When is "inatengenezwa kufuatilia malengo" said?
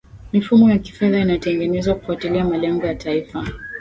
1.19-2.87